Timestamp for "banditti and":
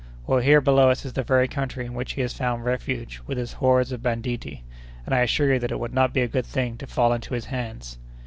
4.01-5.13